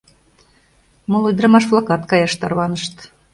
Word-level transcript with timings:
Моло 1.09 1.27
ӱдырамаш-влакат 1.33 2.01
каяш 2.09 2.33
тарванышт. 2.41 2.95